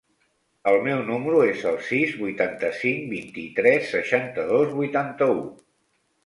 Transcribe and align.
El 0.69 0.77
meu 0.85 1.01
número 1.09 1.41
es 1.47 1.65
el 1.71 1.77
sis, 1.89 2.15
vuitanta-cinc, 2.21 3.05
vint-i-tres, 3.11 3.87
seixanta-dos, 3.93 4.75
vuitanta-u. 4.81 5.39